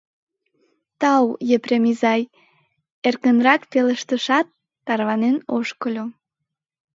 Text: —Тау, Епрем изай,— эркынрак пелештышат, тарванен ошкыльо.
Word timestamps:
—Тау, 1.01 1.25
Епрем 1.55 1.83
изай,— 1.91 2.21
эркынрак 3.07 3.61
пелештышат, 3.71 4.47
тарванен 4.85 5.37
ошкыльо. 5.55 6.05